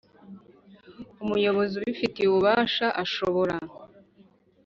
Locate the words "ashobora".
3.03-3.55